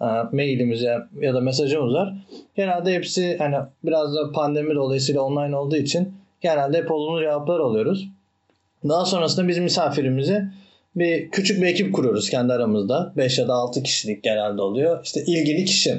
e, 0.00 0.06
mailimiz 0.32 0.82
ya, 0.82 1.08
ya 1.20 1.34
da 1.34 1.40
mesajımız 1.40 1.94
var. 1.94 2.14
Genelde 2.56 2.94
hepsi 2.94 3.36
hani 3.38 3.56
biraz 3.84 4.14
da 4.14 4.32
pandemi 4.32 4.74
dolayısıyla 4.74 5.22
online 5.22 5.56
olduğu 5.56 5.76
için 5.76 6.14
genelde 6.40 6.78
hep 6.78 6.90
olumlu 6.90 7.20
cevaplar 7.20 7.60
alıyoruz. 7.60 8.08
Daha 8.88 9.04
sonrasında 9.04 9.48
biz 9.48 9.58
misafirimizi 9.58 10.44
bir 10.96 11.30
küçük 11.30 11.62
bir 11.62 11.66
ekip 11.66 11.94
kuruyoruz 11.94 12.30
kendi 12.30 12.52
aramızda. 12.52 13.12
5 13.16 13.38
ya 13.38 13.48
da 13.48 13.54
6 13.54 13.82
kişilik 13.82 14.22
genelde 14.22 14.62
oluyor. 14.62 15.04
İşte 15.04 15.24
ilgili 15.26 15.64
kişi. 15.64 15.98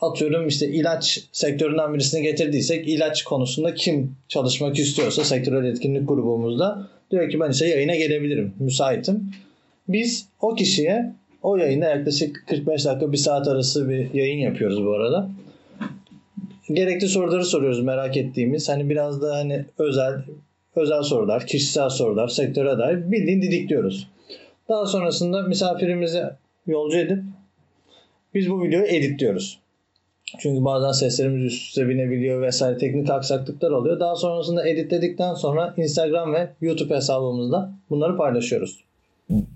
Atıyorum 0.00 0.48
işte 0.48 0.68
ilaç 0.68 1.20
sektöründen 1.32 1.94
birisini 1.94 2.22
getirdiysek 2.22 2.88
ilaç 2.88 3.22
konusunda 3.22 3.74
kim 3.74 4.16
çalışmak 4.28 4.78
istiyorsa 4.78 5.24
sektörel 5.24 5.68
etkinlik 5.68 6.08
grubumuzda 6.08 6.88
diyor 7.10 7.30
ki 7.30 7.40
ben 7.40 7.50
işte 7.50 7.66
yayına 7.68 7.94
gelebilirim, 7.94 8.54
müsaitim. 8.58 9.32
Biz 9.88 10.26
o 10.40 10.54
kişiye 10.54 11.12
o 11.42 11.56
yayında 11.56 11.88
yaklaşık 11.88 12.44
45 12.48 12.84
dakika 12.84 13.12
bir 13.12 13.16
saat 13.16 13.48
arası 13.48 13.88
bir 13.88 14.14
yayın 14.14 14.38
yapıyoruz 14.38 14.84
bu 14.84 14.92
arada. 14.92 15.30
Gerekli 16.72 17.08
soruları 17.08 17.44
soruyoruz 17.44 17.82
merak 17.82 18.16
ettiğimiz. 18.16 18.68
Hani 18.68 18.90
biraz 18.90 19.22
da 19.22 19.36
hani 19.36 19.64
özel 19.78 20.14
özel 20.76 21.02
sorular, 21.02 21.46
kişisel 21.46 21.88
sorular, 21.88 22.28
sektöre 22.28 22.78
dair 22.78 23.12
bildiğin 23.12 23.42
didikliyoruz. 23.42 24.08
Daha 24.68 24.86
sonrasında 24.86 25.42
misafirimizi 25.42 26.24
yolcu 26.66 26.98
edip 26.98 27.22
biz 28.34 28.50
bu 28.50 28.62
videoyu 28.62 28.86
editliyoruz. 28.86 29.58
Çünkü 30.38 30.64
bazen 30.64 30.92
seslerimiz 30.92 31.52
üst 31.52 31.68
üste 31.68 31.88
binebiliyor 31.88 32.42
vesaire 32.42 32.78
teknik 32.78 33.10
aksaklıklar 33.10 33.70
oluyor. 33.70 34.00
Daha 34.00 34.16
sonrasında 34.16 34.68
editledikten 34.68 35.34
sonra 35.34 35.74
Instagram 35.76 36.34
ve 36.34 36.50
YouTube 36.60 36.94
hesabımızda 36.94 37.72
bunları 37.90 38.16
paylaşıyoruz. 38.16 38.84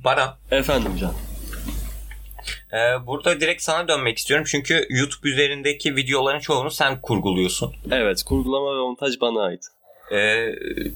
Baran, 0.04 0.28
Efendim 0.50 0.92
Can. 1.00 1.12
e, 2.72 3.06
burada 3.06 3.40
direkt 3.40 3.62
sana 3.62 3.88
dönmek 3.88 4.18
istiyorum. 4.18 4.46
Çünkü 4.48 4.86
YouTube 4.90 5.28
üzerindeki 5.28 5.96
videoların 5.96 6.40
çoğunu 6.40 6.70
sen 6.70 7.00
kurguluyorsun. 7.00 7.72
Evet 7.90 8.22
kurgulama 8.22 8.76
ve 8.76 8.80
montaj 8.80 9.20
bana 9.20 9.42
ait. 9.42 9.64
E, 10.12 10.46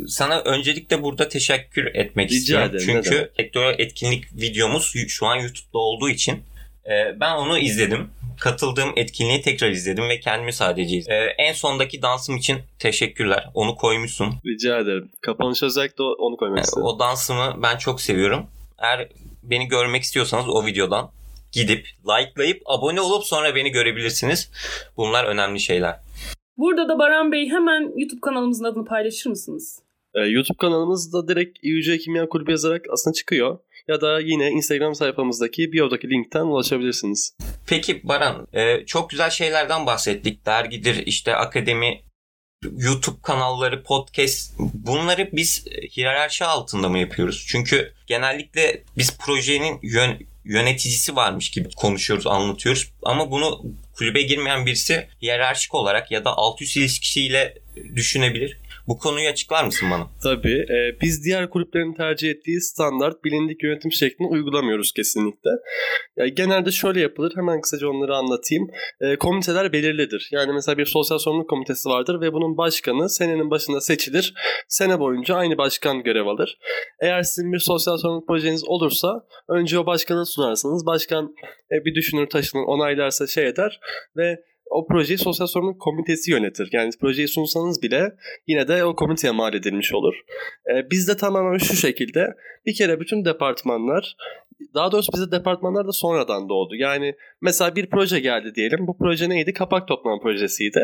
sana 0.08 0.40
öncelikle 0.40 1.02
burada 1.02 1.28
teşekkür 1.28 1.94
etmek 1.94 2.30
Rica 2.30 2.36
istiyorum. 2.38 2.68
ederim, 2.70 2.86
Çünkü 2.86 3.30
sektörel 3.36 3.78
etkinlik 3.78 4.24
videomuz 4.32 4.92
şu 5.08 5.26
an 5.26 5.36
YouTube'da 5.36 5.78
olduğu 5.78 6.08
için 6.08 6.42
e, 6.86 7.20
ben 7.20 7.34
onu 7.34 7.58
izledim. 7.58 8.10
Katıldığım 8.40 8.92
etkinliği 8.96 9.42
tekrar 9.42 9.70
izledim 9.70 10.08
ve 10.08 10.20
kendimi 10.20 10.52
sadece 10.52 10.96
izledim. 10.96 11.28
E, 11.28 11.34
en 11.38 11.52
sondaki 11.52 12.02
dansım 12.02 12.36
için 12.36 12.58
teşekkürler. 12.78 13.48
Onu 13.54 13.76
koymuşsun. 13.76 14.34
Rica 14.46 14.78
ederim. 14.78 15.10
Kapanış 15.20 15.62
özellikle 15.62 16.04
onu 16.04 16.36
koymak 16.36 16.64
istedim. 16.64 16.82
o 16.82 16.98
dansımı 16.98 17.54
ben 17.62 17.76
çok 17.76 18.00
seviyorum. 18.00 18.46
Eğer 18.78 19.08
beni 19.42 19.68
görmek 19.68 20.02
istiyorsanız 20.02 20.48
o 20.48 20.66
videodan 20.66 21.10
gidip 21.52 21.86
likelayıp 22.08 22.62
abone 22.66 23.00
olup 23.00 23.24
sonra 23.24 23.54
beni 23.54 23.70
görebilirsiniz. 23.70 24.50
Bunlar 24.96 25.24
önemli 25.24 25.60
şeyler. 25.60 25.96
Burada 26.58 26.88
da 26.88 26.98
Baran 26.98 27.32
Bey 27.32 27.48
hemen 27.48 27.92
YouTube 27.96 28.20
kanalımızın 28.20 28.64
adını 28.64 28.84
paylaşır 28.84 29.30
mısınız? 29.30 29.78
Ee, 30.14 30.20
YouTube 30.20 30.56
kanalımızda 30.56 31.28
direkt 31.28 31.58
İUC 31.62 31.98
Kimya 31.98 32.28
Kulübü 32.28 32.50
yazarak 32.50 32.86
aslında 32.92 33.14
çıkıyor. 33.14 33.58
Ya 33.88 34.00
da 34.00 34.20
yine 34.20 34.50
Instagram 34.50 34.94
sayfamızdaki 34.94 35.72
biodaki 35.72 36.10
linkten 36.10 36.44
ulaşabilirsiniz. 36.44 37.36
Peki 37.66 38.00
Baran, 38.08 38.46
e, 38.52 38.86
çok 38.86 39.10
güzel 39.10 39.30
şeylerden 39.30 39.86
bahsettik. 39.86 40.46
Dergidir, 40.46 41.06
işte 41.06 41.36
akademi, 41.36 42.00
YouTube 42.76 43.16
kanalları, 43.22 43.82
podcast. 43.82 44.58
Bunları 44.58 45.28
biz 45.32 45.64
e, 45.70 45.86
hiyerarşi 45.86 46.44
altında 46.44 46.88
mı 46.88 46.98
yapıyoruz? 46.98 47.46
Çünkü 47.48 47.92
genellikle 48.06 48.82
biz 48.96 49.18
projenin 49.18 49.78
yön, 49.82 50.18
yöneticisi 50.44 51.16
varmış 51.16 51.50
gibi 51.50 51.68
konuşuyoruz, 51.76 52.26
anlatıyoruz. 52.26 52.92
Ama 53.02 53.30
bunu 53.30 53.60
kulübe 53.98 54.22
girmeyen 54.22 54.66
birisi 54.66 55.08
hiyerarşik 55.22 55.74
olarak 55.74 56.10
ya 56.10 56.24
da 56.24 56.36
alt 56.36 56.62
üst 56.62 56.76
ilişkisiyle 56.76 57.54
düşünebilir. 57.96 58.56
Bu 58.88 58.98
konuyu 58.98 59.28
açıklar 59.28 59.64
mısın 59.64 59.90
bana? 59.90 60.06
Tabii. 60.22 60.66
e, 60.70 61.00
biz 61.00 61.24
diğer 61.24 61.50
kulüplerin 61.50 61.94
tercih 61.94 62.30
ettiği 62.30 62.60
standart 62.60 63.24
bilindik 63.24 63.62
yönetim 63.62 63.92
şeklini 63.92 64.28
uygulamıyoruz 64.28 64.92
kesinlikle. 64.92 65.50
Yani 66.16 66.34
genelde 66.34 66.70
şöyle 66.70 67.00
yapılır. 67.00 67.32
Hemen 67.36 67.60
kısaca 67.60 67.88
onları 67.88 68.16
anlatayım. 68.16 68.70
E, 69.00 69.16
komiteler 69.16 69.72
belirlidir. 69.72 70.28
Yani 70.32 70.52
mesela 70.52 70.78
bir 70.78 70.86
sosyal 70.86 71.18
sorumluluk 71.18 71.50
komitesi 71.50 71.88
vardır 71.88 72.20
ve 72.20 72.32
bunun 72.32 72.56
başkanı 72.56 73.08
senenin 73.08 73.50
başında 73.50 73.80
seçilir. 73.80 74.34
Sene 74.68 74.98
boyunca 75.00 75.34
aynı 75.34 75.58
başkan 75.58 76.02
görev 76.02 76.26
alır. 76.26 76.58
Eğer 77.00 77.22
sizin 77.22 77.52
bir 77.52 77.58
sosyal 77.58 77.96
sorumluluk 77.96 78.28
projeniz 78.28 78.64
olursa 78.64 79.26
önce 79.48 79.78
o 79.78 79.86
başkanı 79.86 80.26
sunarsınız. 80.26 80.86
Başkan 80.86 81.34
e, 81.72 81.84
bir 81.84 81.94
düşünür, 81.94 82.26
taşınır, 82.26 82.62
onaylarsa 82.62 83.26
şey 83.26 83.46
eder 83.46 83.80
ve 84.16 84.47
o 84.70 84.86
projeyi 84.86 85.18
sosyal 85.18 85.46
sorumluluk 85.46 85.80
komitesi 85.80 86.30
yönetir. 86.30 86.68
Yani 86.72 86.90
projeyi 87.00 87.28
sunsanız 87.28 87.82
bile 87.82 88.16
yine 88.46 88.68
de 88.68 88.84
o 88.84 88.96
komiteye 88.96 89.30
mal 89.30 89.54
edilmiş 89.54 89.94
olur. 89.94 90.14
Ee, 90.70 90.90
bizde 90.90 91.16
tamamen 91.16 91.58
şu 91.58 91.74
şekilde 91.74 92.34
bir 92.66 92.74
kere 92.74 93.00
bütün 93.00 93.24
departmanlar 93.24 94.16
daha 94.74 94.92
doğrusu 94.92 95.12
bize 95.12 95.30
departmanlar 95.30 95.86
da 95.86 95.92
sonradan 95.92 96.48
doğdu. 96.48 96.74
Yani 96.76 97.14
mesela 97.40 97.76
bir 97.76 97.90
proje 97.90 98.20
geldi 98.20 98.54
diyelim. 98.54 98.86
Bu 98.86 98.98
proje 98.98 99.28
neydi? 99.28 99.52
Kapak 99.52 99.88
toplama 99.88 100.20
projesiydi. 100.20 100.80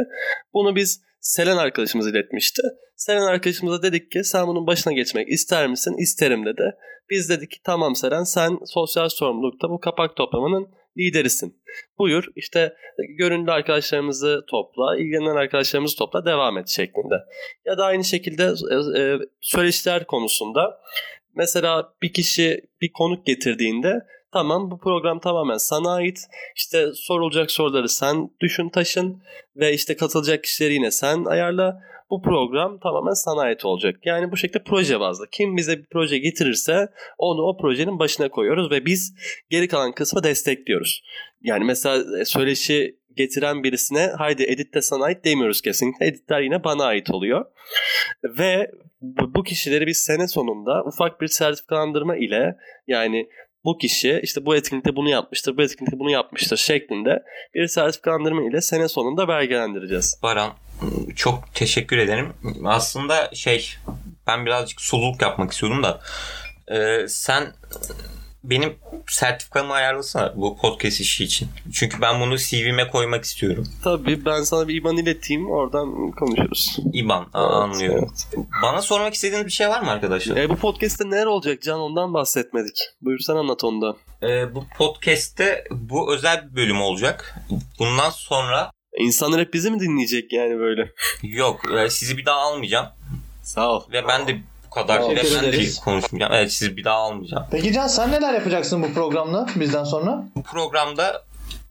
Bunu 0.54 0.76
biz 0.76 1.02
Selen 1.20 1.56
arkadaşımız 1.56 2.08
iletmişti. 2.08 2.62
Selen 2.96 3.22
arkadaşımıza 3.22 3.82
dedik 3.82 4.12
ki 4.12 4.24
sen 4.24 4.46
bunun 4.46 4.66
başına 4.66 4.92
geçmek 4.92 5.28
ister 5.28 5.66
misin? 5.66 5.96
İsterim 5.98 6.46
dedi. 6.46 6.74
Biz 7.10 7.28
dedik 7.28 7.50
ki 7.50 7.58
tamam 7.64 7.96
Selen 7.96 8.22
sen 8.22 8.58
sosyal 8.64 9.08
sorumlulukta 9.08 9.70
bu 9.70 9.80
kapak 9.80 10.16
toplamanın 10.16 10.68
liderisin. 10.98 11.62
Buyur 11.98 12.24
işte 12.36 12.76
görünümlü 13.18 13.52
arkadaşlarımızı 13.52 14.44
topla, 14.50 14.96
ilgilenen 14.98 15.36
arkadaşlarımızı 15.36 15.96
topla, 15.96 16.24
devam 16.24 16.58
et 16.58 16.68
şeklinde. 16.68 17.14
Ya 17.64 17.78
da 17.78 17.84
aynı 17.84 18.04
şekilde 18.04 18.42
e, 18.42 19.00
e, 19.00 19.18
söyleşiler 19.40 20.06
konusunda 20.06 20.80
mesela 21.34 21.92
bir 22.02 22.12
kişi 22.12 22.60
bir 22.80 22.92
konuk 22.92 23.26
getirdiğinde 23.26 24.00
tamam 24.32 24.70
bu 24.70 24.78
program 24.78 25.20
tamamen 25.20 25.56
sana 25.56 25.94
ait. 25.94 26.18
İşte 26.56 26.86
sorulacak 26.94 27.50
soruları 27.50 27.88
sen 27.88 28.30
düşün 28.40 28.68
taşın 28.68 29.22
ve 29.56 29.72
işte 29.72 29.96
katılacak 29.96 30.44
kişileri 30.44 30.74
yine 30.74 30.90
sen 30.90 31.24
ayarla. 31.24 31.80
Bu 32.14 32.22
program 32.22 32.78
tamamen 32.78 33.12
sana 33.12 33.40
ait 33.40 33.64
olacak. 33.64 33.96
Yani 34.04 34.32
bu 34.32 34.36
şekilde 34.36 34.62
proje 34.62 35.00
bazlı. 35.00 35.26
Kim 35.32 35.56
bize 35.56 35.78
bir 35.78 35.86
proje 35.92 36.18
getirirse 36.18 36.88
onu 37.18 37.42
o 37.42 37.56
projenin 37.56 37.98
başına 37.98 38.28
koyuyoruz 38.28 38.70
ve 38.70 38.86
biz 38.86 39.14
geri 39.50 39.68
kalan 39.68 39.92
kısmı 39.92 40.22
destekliyoruz. 40.22 41.02
Yani 41.42 41.64
mesela 41.64 42.20
e, 42.20 42.24
söyleşi 42.24 42.98
getiren 43.16 43.62
birisine 43.62 44.12
haydi 44.18 44.42
edit 44.42 44.74
de 44.74 44.82
sana 44.82 45.04
ait 45.04 45.24
demiyoruz 45.24 45.60
kesinlikle. 45.62 46.06
Editler 46.06 46.40
yine 46.40 46.64
bana 46.64 46.84
ait 46.84 47.10
oluyor. 47.10 47.44
Ve 48.24 48.70
bu 49.02 49.42
kişileri 49.42 49.86
biz 49.86 49.98
sene 49.98 50.28
sonunda 50.28 50.84
ufak 50.84 51.20
bir 51.20 51.28
sertifikalandırma 51.28 52.16
ile 52.16 52.56
yani 52.86 53.28
bu 53.64 53.78
kişi 53.78 54.20
işte 54.22 54.46
bu 54.46 54.56
etkinlikte 54.56 54.96
bunu 54.96 55.08
yapmıştır, 55.08 55.56
bu 55.56 55.62
etkinlikte 55.62 55.98
bunu 55.98 56.10
yapmıştır 56.10 56.56
şeklinde 56.56 57.22
bir 57.54 57.66
sertifikalandırma 57.66 58.42
ile 58.42 58.60
sene 58.60 58.88
sonunda 58.88 59.28
belgelendireceğiz. 59.28 60.18
Baran 60.22 60.52
çok 61.16 61.54
teşekkür 61.54 61.98
ederim. 61.98 62.32
Aslında 62.64 63.30
şey 63.34 63.74
ben 64.26 64.46
birazcık 64.46 64.80
sululuk 64.80 65.22
yapmak 65.22 65.52
istiyordum 65.52 65.82
da 65.82 66.00
e, 66.68 67.08
sen 67.08 67.52
benim 68.50 68.74
sertifikamı 69.08 69.72
ayarlasana 69.72 70.32
bu 70.36 70.56
podcast 70.56 71.00
işi 71.00 71.24
için. 71.24 71.48
Çünkü 71.72 72.00
ben 72.00 72.20
bunu 72.20 72.38
CV'me 72.38 72.88
koymak 72.88 73.24
istiyorum. 73.24 73.68
Tabii 73.84 74.24
ben 74.24 74.42
sana 74.42 74.68
bir 74.68 74.74
IBAN 74.74 74.96
ileteyim 74.96 75.50
oradan 75.50 76.10
konuşuruz. 76.10 76.76
İban 76.92 77.22
Evet, 77.22 77.34
anlıyorum. 77.34 78.10
evet. 78.34 78.46
Bana 78.62 78.82
sormak 78.82 79.14
istediğiniz 79.14 79.46
bir 79.46 79.52
şey 79.52 79.68
var 79.68 79.80
mı 79.80 79.90
arkadaşlar? 79.90 80.36
E, 80.36 80.48
bu 80.48 80.56
podcast'te 80.56 81.10
neler 81.10 81.26
olacak 81.26 81.62
Can 81.62 81.80
ondan 81.80 82.14
bahsetmedik. 82.14 82.78
Buyursan 83.00 83.36
anlat 83.36 83.64
onu 83.64 83.80
da. 83.82 83.96
E, 84.28 84.54
bu 84.54 84.64
podcast'te 84.78 85.64
bu 85.70 86.14
özel 86.14 86.50
bir 86.50 86.56
bölüm 86.56 86.80
olacak. 86.82 87.34
Bundan 87.78 88.10
sonra 88.10 88.70
İnsanlar 88.98 89.40
hep 89.40 89.54
bizi 89.54 89.70
mi 89.70 89.80
dinleyecek 89.80 90.32
yani 90.32 90.58
böyle? 90.58 90.92
yok 91.22 91.60
e, 91.78 91.90
sizi 91.90 92.16
bir 92.18 92.26
daha 92.26 92.36
almayacağım. 92.40 92.86
Sağ 93.42 93.70
ol. 93.72 93.82
Ve 93.92 94.08
ben 94.08 94.28
de 94.28 94.36
kadar 94.74 95.08
teşekkür 95.08 95.34
ben 95.34 95.44
ederiz. 95.48 95.80
konuşmayacağım. 95.80 96.32
Evet 96.32 96.52
sizi 96.52 96.76
bir 96.76 96.84
daha 96.84 96.96
almayacağım. 96.96 97.46
Peki 97.50 97.72
Can 97.72 97.86
sen 97.86 98.12
neler 98.12 98.34
yapacaksın 98.34 98.82
bu 98.82 98.94
programda 98.94 99.46
bizden 99.56 99.84
sonra? 99.84 100.24
Bu 100.36 100.42
programda 100.42 101.24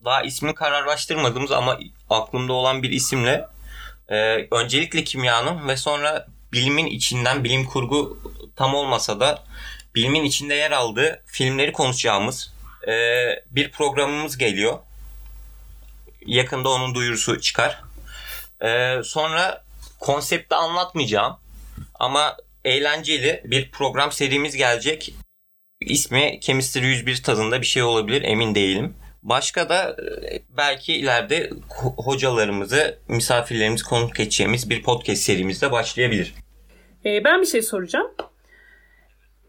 daha 0.06 0.22
ismini 0.22 0.56
kararlaştırmadığımız 0.56 1.52
ama 1.52 1.80
aklımda 2.10 2.54
olan 2.54 2.84
bir 2.84 2.90
isimle 2.90 3.46
e, 4.10 4.48
öncelikle 4.52 5.04
kimyanın 5.04 5.68
ve 5.68 5.78
sonra 5.78 6.28
bilimin 6.54 6.86
içinden 6.86 7.44
bilim 7.44 7.66
kurgu 7.66 8.20
tam 8.56 8.76
olmasa 8.76 9.20
da 9.20 9.44
bilimin 9.96 10.24
içinde 10.24 10.54
yer 10.54 10.72
aldığı 10.72 11.22
filmleri 11.26 11.72
konuşacağımız 11.72 12.54
e, 12.88 12.94
bir 13.52 13.72
programımız 13.72 14.38
geliyor. 14.38 14.80
Yakında 16.26 16.70
onun 16.70 16.96
duyurusu 16.96 17.42
çıkar. 17.42 17.82
E, 18.62 19.00
sonra 19.04 19.64
konsepti 20.00 20.56
anlatmayacağım 20.56 21.38
ama 22.00 22.38
eğlenceli 22.66 23.42
bir 23.46 23.72
program 23.72 24.12
serimiz 24.12 24.56
gelecek. 24.56 25.14
İsmi 25.82 26.40
Chemistry 26.42 26.86
101 26.86 27.24
tadında 27.24 27.62
bir 27.62 27.66
şey 27.66 27.84
olabilir 27.84 28.22
emin 28.22 28.56
değilim. 28.56 28.96
Başka 29.24 29.70
da 29.70 29.98
e, 30.32 30.42
belki 30.58 30.94
ileride 30.94 31.50
ho- 31.50 32.04
hocalarımızı, 32.06 32.98
misafirlerimizi 33.08 33.84
konuk 33.84 34.20
edeceğimiz 34.20 34.70
bir 34.70 34.84
podcast 34.84 35.22
serimizde 35.22 35.72
başlayabilir. 35.72 36.34
Ee, 37.06 37.24
ben 37.24 37.42
bir 37.42 37.46
şey 37.46 37.62
soracağım. 37.62 38.12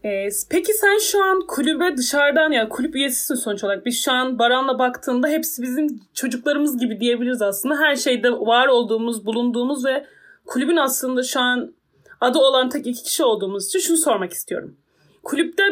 Ee, 0.05 0.29
peki 0.49 0.73
sen 0.73 0.99
şu 1.11 1.23
an 1.23 1.47
kulübe 1.47 1.97
dışarıdan 1.97 2.51
yani 2.51 2.69
kulüp 2.69 2.95
üyesisin 2.95 3.35
sonuç 3.35 3.63
olarak. 3.63 3.85
Biz 3.85 4.03
şu 4.03 4.11
an 4.11 4.39
Baran'la 4.39 4.79
baktığında 4.79 5.27
hepsi 5.27 5.61
bizim 5.61 5.87
çocuklarımız 6.13 6.77
gibi 6.79 6.99
diyebiliriz 6.99 7.41
aslında. 7.41 7.75
Her 7.79 7.95
şeyde 7.95 8.31
var 8.31 8.67
olduğumuz, 8.67 9.25
bulunduğumuz 9.25 9.85
ve 9.85 10.05
kulübün 10.45 10.77
aslında 10.77 11.23
şu 11.23 11.39
an 11.39 11.74
adı 12.21 12.39
olan 12.39 12.69
tek 12.69 12.87
iki 12.87 13.03
kişi 13.03 13.23
olduğumuz 13.23 13.67
için 13.67 13.79
şunu 13.79 13.97
sormak 13.97 14.33
istiyorum. 14.33 14.77
Kulüpte 15.23 15.63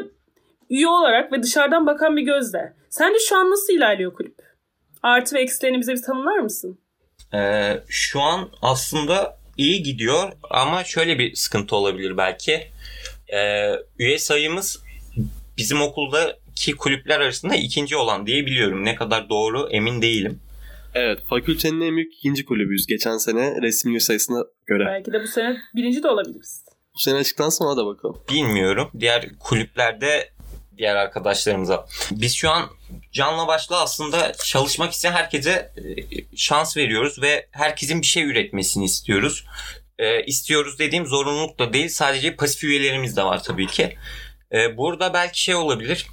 üye 0.69 0.87
olarak 0.87 1.31
ve 1.31 1.43
dışarıdan 1.43 1.85
bakan 1.85 2.17
bir 2.17 2.21
gözle. 2.21 2.73
Sence 2.89 3.19
şu 3.29 3.37
an 3.37 3.51
nasıl 3.51 3.73
ilerliyor 3.73 4.13
kulüp? 4.13 4.35
Artı 5.03 5.35
ve 5.35 5.41
eksilerini 5.41 5.79
bize 5.79 5.93
bir 5.93 6.01
tanımlar 6.01 6.37
mısın? 6.37 6.79
Ee, 7.33 7.79
şu 7.87 8.21
an 8.21 8.49
aslında 8.61 9.37
iyi 9.57 9.83
gidiyor 9.83 10.31
ama 10.49 10.83
şöyle 10.83 11.19
bir 11.19 11.35
sıkıntı 11.35 11.75
olabilir 11.75 12.17
belki. 12.17 12.67
Ee, 13.33 13.71
üye 13.99 14.17
sayımız 14.17 14.83
bizim 15.57 15.81
okuldaki 15.81 16.75
kulüpler 16.75 17.19
arasında 17.19 17.55
ikinci 17.55 17.95
olan 17.95 18.27
diye 18.27 18.45
biliyorum. 18.45 18.85
Ne 18.85 18.95
kadar 18.95 19.29
doğru 19.29 19.69
emin 19.71 20.01
değilim. 20.01 20.39
Evet, 20.95 21.19
fakültenin 21.29 21.81
en 21.81 21.95
büyük 21.95 22.13
ikinci 22.13 22.45
kulübüyüz 22.45 22.87
geçen 22.87 23.17
sene 23.17 23.61
resmi 23.61 23.91
üye 23.91 23.99
sayısına 23.99 24.43
göre. 24.65 24.85
Belki 24.85 25.13
de 25.13 25.23
bu 25.23 25.27
sene 25.27 25.57
birinci 25.75 26.03
de 26.03 26.07
olabiliriz. 26.07 26.63
Bu 26.95 26.99
sene 26.99 27.15
açıklansın 27.15 27.65
ona 27.65 27.77
da 27.77 27.85
bakalım. 27.85 28.21
Bilmiyorum. 28.29 28.91
Diğer 28.99 29.29
kulüplerde 29.39 30.33
diğer 30.77 30.95
arkadaşlarımıza. 30.95 31.85
Biz 32.11 32.35
şu 32.35 32.49
an 32.49 32.69
canla 33.11 33.47
başla 33.47 33.81
aslında 33.81 34.33
çalışmak 34.33 34.91
isteyen 34.91 35.13
herkese 35.13 35.49
e, 35.51 36.35
şans 36.35 36.77
veriyoruz 36.77 37.21
ve 37.21 37.47
herkesin 37.51 38.01
bir 38.01 38.05
şey 38.05 38.23
üretmesini 38.23 38.85
istiyoruz. 38.85 39.45
E, 39.99 40.23
istiyoruz 40.23 40.79
dediğim 40.79 41.05
zorunluluk 41.05 41.59
da 41.59 41.73
değil 41.73 41.89
sadece 41.89 42.35
pasif 42.35 42.63
üyelerimiz 42.63 43.17
de 43.17 43.23
var 43.23 43.43
tabii 43.43 43.67
ki. 43.67 43.97
E, 44.51 44.77
burada 44.77 45.13
belki 45.13 45.41
şey 45.41 45.55
olabilir. 45.55 46.07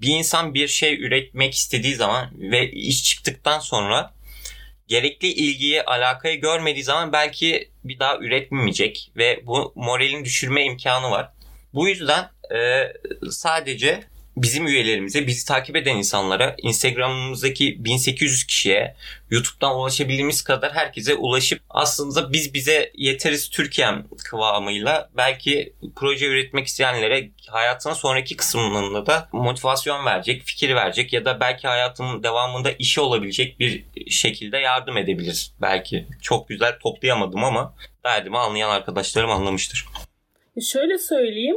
Bir 0.00 0.08
insan 0.08 0.54
bir 0.54 0.68
şey 0.68 0.94
üretmek 0.94 1.54
istediği 1.54 1.94
zaman 1.94 2.30
ve 2.34 2.70
iş 2.70 3.04
çıktıktan 3.04 3.58
sonra 3.58 4.14
gerekli 4.88 5.28
ilgiyi, 5.28 5.82
alakayı 5.82 6.40
görmediği 6.40 6.84
zaman 6.84 7.12
belki 7.12 7.70
bir 7.84 7.98
daha 7.98 8.18
üretmeyecek 8.18 9.12
ve 9.16 9.42
bu 9.46 9.72
moralin 9.76 10.24
düşürme 10.24 10.64
imkanı 10.64 11.10
var. 11.10 11.32
Bu 11.74 11.88
yüzden 11.88 12.30
e, 12.54 12.92
sadece 13.30 14.04
bizim 14.36 14.66
üyelerimize, 14.66 15.26
bizi 15.26 15.46
takip 15.46 15.76
eden 15.76 15.96
insanlara, 15.96 16.54
Instagram'ımızdaki 16.58 17.84
1800 17.84 18.44
kişiye, 18.44 18.96
YouTube'dan 19.30 19.76
ulaşabildiğimiz 19.76 20.42
kadar 20.44 20.72
herkese 20.72 21.14
ulaşıp 21.14 21.60
aslında 21.70 22.32
biz 22.32 22.54
bize 22.54 22.92
yeteriz 22.94 23.50
Türkiye'm 23.50 24.08
kıvamıyla 24.24 25.10
belki 25.16 25.72
proje 25.96 26.26
üretmek 26.26 26.66
isteyenlere 26.66 27.30
hayatının 27.48 27.94
sonraki 27.94 28.36
kısmında 28.36 29.06
da 29.06 29.28
motivasyon 29.32 30.06
verecek, 30.06 30.42
fikir 30.42 30.74
verecek 30.74 31.12
ya 31.12 31.24
da 31.24 31.40
belki 31.40 31.68
hayatının 31.68 32.22
devamında 32.22 32.70
işi 32.72 33.00
olabilecek 33.00 33.60
bir 33.60 33.84
şekilde 34.10 34.58
yardım 34.58 34.96
edebiliriz 34.96 35.52
belki. 35.62 36.06
Çok 36.22 36.48
güzel 36.48 36.78
toplayamadım 36.78 37.44
ama 37.44 37.74
derdimi 38.04 38.38
anlayan 38.38 38.70
arkadaşlarım 38.70 39.30
anlamıştır. 39.30 39.86
Şöyle 40.60 40.98
söyleyeyim. 40.98 41.56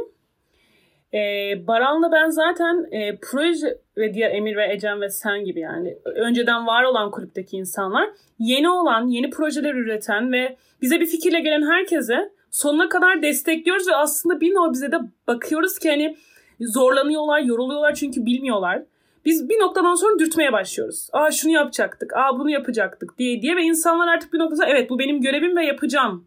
Ee, 1.14 1.66
Baran'la 1.66 2.12
ben 2.12 2.28
zaten 2.28 2.86
e, 2.90 3.16
proje 3.16 3.78
ve 3.96 4.14
diğer 4.14 4.30
Emir 4.30 4.56
ve 4.56 4.72
Ecem 4.72 5.00
ve 5.00 5.08
sen 5.08 5.44
gibi 5.44 5.60
yani 5.60 5.96
önceden 6.04 6.66
var 6.66 6.84
olan 6.84 7.10
kulüpteki 7.10 7.56
insanlar 7.56 8.10
yeni 8.38 8.70
olan, 8.70 9.06
yeni 9.06 9.30
projeler 9.30 9.74
üreten 9.74 10.32
ve 10.32 10.56
bize 10.82 11.00
bir 11.00 11.06
fikirle 11.06 11.40
gelen 11.40 11.62
herkese 11.62 12.30
sonuna 12.50 12.88
kadar 12.88 13.22
destekliyoruz 13.22 13.88
ve 13.88 13.96
aslında 13.96 14.40
bir 14.40 14.54
bize 14.72 14.92
de 14.92 14.98
bakıyoruz 15.26 15.78
ki 15.78 15.90
hani 15.90 16.16
zorlanıyorlar, 16.60 17.40
yoruluyorlar 17.40 17.94
çünkü 17.94 18.26
bilmiyorlar. 18.26 18.82
Biz 19.24 19.48
bir 19.48 19.60
noktadan 19.60 19.94
sonra 19.94 20.18
dürtmeye 20.18 20.52
başlıyoruz. 20.52 21.08
Aa 21.12 21.30
şunu 21.30 21.52
yapacaktık, 21.52 22.16
aa 22.16 22.38
bunu 22.38 22.50
yapacaktık 22.50 23.18
diye 23.18 23.42
diye 23.42 23.56
ve 23.56 23.62
insanlar 23.62 24.08
artık 24.08 24.32
bir 24.32 24.38
noktada 24.38 24.66
evet 24.66 24.90
bu 24.90 24.98
benim 24.98 25.20
görevim 25.20 25.56
ve 25.56 25.64
yapacağım 25.64 26.24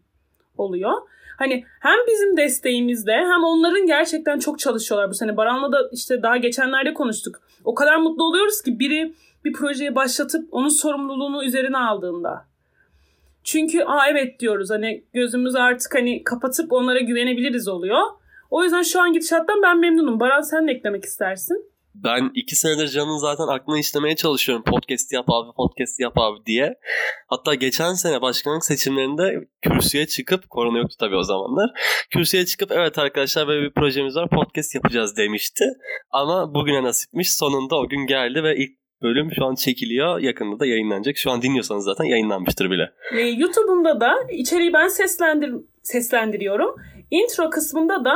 oluyor. 0.58 0.92
Hani 1.36 1.64
hem 1.80 1.98
bizim 2.08 2.36
desteğimizle 2.36 3.12
hem 3.12 3.44
onların 3.44 3.86
gerçekten 3.86 4.38
çok 4.38 4.58
çalışıyorlar 4.58 5.10
bu 5.10 5.14
sene. 5.14 5.36
Baran'la 5.36 5.72
da 5.72 5.88
işte 5.92 6.22
daha 6.22 6.36
geçenlerde 6.36 6.94
konuştuk. 6.94 7.40
O 7.64 7.74
kadar 7.74 7.96
mutlu 7.96 8.24
oluyoruz 8.24 8.62
ki 8.62 8.78
biri 8.78 9.14
bir 9.44 9.52
projeye 9.52 9.94
başlatıp 9.94 10.48
onun 10.50 10.68
sorumluluğunu 10.68 11.44
üzerine 11.44 11.78
aldığında. 11.78 12.44
Çünkü 13.44 13.82
aa 13.82 14.08
evet 14.10 14.40
diyoruz 14.40 14.70
hani 14.70 15.04
gözümüzü 15.12 15.58
artık 15.58 15.94
hani 15.94 16.24
kapatıp 16.24 16.72
onlara 16.72 16.98
güvenebiliriz 17.00 17.68
oluyor. 17.68 18.00
O 18.50 18.64
yüzden 18.64 18.82
şu 18.82 19.00
an 19.00 19.12
gidişattan 19.12 19.62
ben 19.62 19.78
memnunum. 19.78 20.20
Baran 20.20 20.40
sen 20.40 20.66
ne 20.66 20.72
eklemek 20.72 21.04
istersin? 21.04 21.73
Ben 21.94 22.30
iki 22.34 22.56
senedir 22.56 22.88
Can'ın 22.88 23.18
zaten 23.18 23.46
aklını 23.46 23.78
işlemeye 23.78 24.16
çalışıyorum. 24.16 24.64
Podcast 24.64 25.12
yap 25.12 25.24
abi, 25.28 25.52
podcast 25.56 26.00
yap 26.00 26.12
abi 26.16 26.46
diye. 26.46 26.74
Hatta 27.26 27.54
geçen 27.54 27.94
sene 27.94 28.22
başkanlık 28.22 28.64
seçimlerinde 28.64 29.48
kürsüye 29.62 30.06
çıkıp, 30.06 30.50
korona 30.50 30.78
yoktu 30.78 30.96
tabii 31.00 31.16
o 31.16 31.22
zamanlar. 31.22 31.70
Kürsüye 32.10 32.46
çıkıp 32.46 32.72
evet 32.72 32.98
arkadaşlar 32.98 33.48
böyle 33.48 33.66
bir 33.66 33.72
projemiz 33.72 34.16
var 34.16 34.28
podcast 34.28 34.74
yapacağız 34.74 35.16
demişti. 35.16 35.64
Ama 36.10 36.54
bugüne 36.54 36.82
nasipmiş. 36.82 37.34
Sonunda 37.34 37.76
o 37.76 37.88
gün 37.88 38.06
geldi 38.06 38.42
ve 38.42 38.56
ilk 38.56 38.70
bölüm 39.02 39.30
şu 39.36 39.44
an 39.44 39.54
çekiliyor. 39.54 40.18
Yakında 40.18 40.60
da 40.60 40.66
yayınlanacak. 40.66 41.16
Şu 41.16 41.30
an 41.30 41.42
dinliyorsanız 41.42 41.84
zaten 41.84 42.04
yayınlanmıştır 42.04 42.70
bile. 42.70 42.90
Ee, 43.12 43.20
YouTube'umda 43.20 44.00
da 44.00 44.14
içeriği 44.32 44.72
ben 44.72 44.88
seslendir 44.88 45.52
seslendiriyorum. 45.82 46.74
Intro 47.10 47.50
kısmında 47.50 48.04
da 48.04 48.14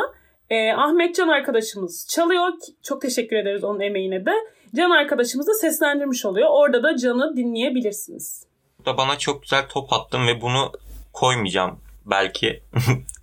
e, 0.51 0.73
Ahmet 0.73 1.15
Can 1.17 1.29
arkadaşımız 1.29 2.07
çalıyor. 2.11 2.49
Çok 2.83 3.03
teşekkür 3.03 3.37
ederiz 3.37 3.65
onun 3.65 3.81
emeğine 3.81 4.27
de. 4.27 4.33
Can 4.77 4.91
arkadaşımız 4.91 5.47
da 5.47 5.55
seslendirmiş 5.55 6.25
oluyor. 6.25 6.49
Orada 6.51 6.83
da 6.83 6.97
Can'ı 6.97 7.37
dinleyebilirsiniz. 7.37 8.47
da 8.87 8.97
bana 8.97 9.19
çok 9.19 9.43
güzel 9.43 9.69
top 9.69 9.93
attın 9.93 10.27
ve 10.27 10.41
bunu 10.41 10.73
koymayacağım 11.13 11.81
belki. 12.07 12.63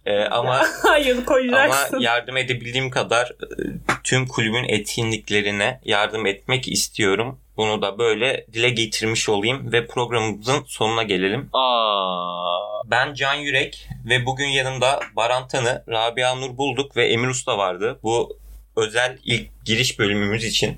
Ee, 0.08 0.24
ama 0.24 0.62
Hayır 0.84 1.26
koyacaksın. 1.26 1.96
ama 1.96 2.04
yardım 2.04 2.38
edebildiğim 2.38 2.90
kadar 2.90 3.28
e, 3.30 3.56
tüm 4.04 4.28
kulübün 4.28 4.64
etkinliklerine 4.64 5.82
yardım 5.86 6.26
etmek 6.26 6.68
istiyorum. 6.68 7.40
Bunu 7.58 7.82
da 7.82 7.98
böyle 8.00 8.46
dile 8.54 8.70
getirmiş 8.70 9.30
olayım 9.30 9.72
ve 9.72 9.88
programımızın 9.88 10.64
sonuna 10.68 11.04
gelelim. 11.04 11.50
Aa, 11.54 12.56
Ben 12.92 13.14
Can 13.14 13.34
Yürek 13.34 13.88
ve 14.10 14.26
bugün 14.26 14.48
yanımda 14.48 15.00
Baran 15.16 15.48
Tanı, 15.48 15.84
Rabia 15.90 16.36
Nur 16.36 16.58
Bulduk 16.58 16.98
ve 16.98 17.08
Emir 17.08 17.28
Usta 17.28 17.58
vardı. 17.58 18.00
Bu 18.04 18.38
özel 18.78 19.18
ilk 19.26 19.66
giriş 19.66 20.00
bölümümüz 20.00 20.44
için. 20.46 20.78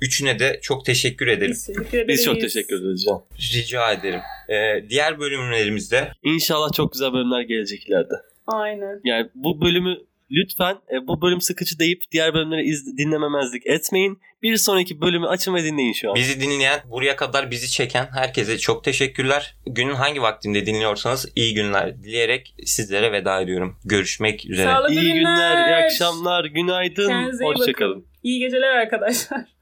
Üçüne 0.00 0.38
de 0.38 0.58
çok 0.62 0.84
teşekkür 0.84 1.26
ederim. 1.26 1.50
Biz, 1.52 1.66
teşekkür 1.66 1.98
ederiz. 1.98 2.08
biz 2.08 2.24
çok 2.24 2.40
teşekkür 2.40 2.80
ederiz 2.80 3.04
Can. 3.04 3.22
Rica 3.54 3.92
ederim. 3.92 4.20
Ee, 4.48 4.88
diğer 4.90 5.18
bölümlerimizde 5.20 6.12
İnşallah 6.22 6.72
çok 6.72 6.92
güzel 6.92 7.12
bölümler 7.12 7.40
gelecek 7.40 7.88
ileride. 7.88 8.14
Aynen. 8.46 9.00
Yani 9.04 9.28
bu 9.34 9.60
bölümü 9.60 9.96
lütfen 10.34 10.74
e, 10.92 11.06
bu 11.06 11.22
bölüm 11.22 11.40
sıkıcı 11.40 11.78
deyip 11.78 12.02
diğer 12.12 12.34
bölümleri 12.34 12.62
iz- 12.68 12.98
dinlememezlik 12.98 13.66
etmeyin. 13.66 14.18
Bir 14.42 14.56
sonraki 14.56 15.00
bölümü 15.00 15.26
açın 15.26 15.54
ve 15.54 15.64
dinleyin 15.64 15.92
şu 15.92 16.10
an. 16.10 16.14
bizi 16.14 16.40
dinleyen, 16.40 16.80
buraya 16.90 17.16
kadar 17.16 17.50
bizi 17.50 17.70
çeken 17.70 18.06
herkese 18.14 18.58
çok 18.58 18.84
teşekkürler. 18.84 19.56
Günün 19.66 19.94
hangi 19.94 20.22
vaktinde 20.22 20.66
dinliyorsanız 20.66 21.28
iyi 21.36 21.54
günler 21.54 22.02
dileyerek 22.02 22.54
sizlere 22.64 23.12
veda 23.12 23.40
ediyorum. 23.40 23.78
Görüşmek 23.84 24.46
üzere. 24.50 24.66
Sağlıklı 24.66 24.94
İyi 24.94 25.12
günler, 25.14 25.14
iyi 25.14 25.64
günler. 25.64 25.84
akşamlar, 25.84 26.44
günaydın. 26.44 27.08
Kendinize 27.08 27.44
iyi 27.44 27.48
bakın. 27.48 27.60
Hoşçakalın. 27.60 28.06
İyi 28.22 28.38
geceler 28.40 28.68
arkadaşlar. 28.76 29.53